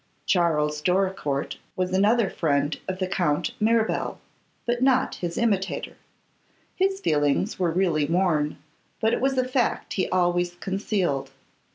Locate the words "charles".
0.25-0.81